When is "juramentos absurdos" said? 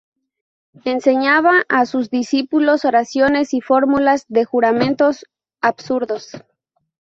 4.45-6.35